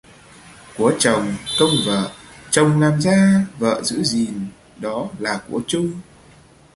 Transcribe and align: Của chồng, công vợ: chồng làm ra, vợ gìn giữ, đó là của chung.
Của 0.77 0.93
chồng, 0.99 1.35
công 1.59 1.69
vợ: 1.85 2.11
chồng 2.51 2.79
làm 2.81 3.01
ra, 3.01 3.45
vợ 3.59 3.81
gìn 3.83 4.03
giữ, 4.03 4.25
đó 4.79 5.09
là 5.19 5.41
của 5.49 5.61
chung. 5.67 5.91